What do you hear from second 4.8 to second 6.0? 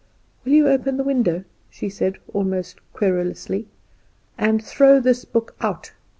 this book out?